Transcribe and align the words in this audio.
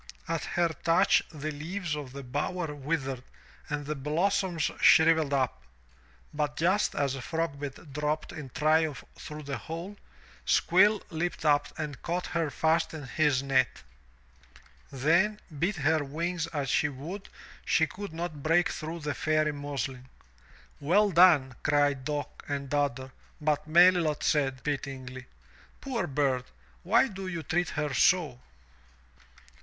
At 0.27 0.43
her 0.57 0.69
touch 0.69 1.21
the 1.29 1.51
leaves 1.51 1.95
of 1.95 2.11
the 2.11 2.23
bower 2.23 2.73
withered 2.73 3.21
and 3.69 3.85
the 3.85 3.93
blossoms 3.93 4.71
shrivelled 4.81 5.31
up. 5.31 5.61
But 6.33 6.57
just 6.57 6.95
as 6.95 7.13
Frogbit 7.17 7.93
dropped 7.93 8.31
in 8.31 8.49
triumph 8.49 9.05
through 9.15 9.43
the 9.43 9.59
hole. 9.59 9.97
Squill 10.43 11.03
leapt 11.11 11.45
up 11.45 11.67
and 11.77 12.01
caught 12.01 12.25
her 12.25 12.49
fast 12.49 12.95
in 12.95 13.03
his 13.05 13.43
net. 13.43 13.83
Then, 14.91 15.39
beat 15.59 15.75
her 15.75 16.03
wings 16.03 16.47
as 16.47 16.67
she 16.71 16.89
would, 16.89 17.29
she 17.63 17.85
could 17.85 18.11
not 18.11 18.41
break 18.41 18.69
through 18.69 19.01
the 19.01 19.13
Fairy 19.13 19.51
muslin. 19.51 20.07
"Well 20.79 21.11
done," 21.11 21.53
cried 21.61 22.05
Dock 22.05 22.43
and 22.47 22.69
Dodder, 22.71 23.11
but 23.39 23.67
Melilot 23.67 24.23
said, 24.23 24.63
pityingly, 24.63 25.27
"Poor 25.79 26.07
bird! 26.07 26.45
Why 26.81 27.07
do 27.07 27.27
you 27.27 27.43
treat 27.43 27.69
her 27.77 27.93
so?" 27.93 28.39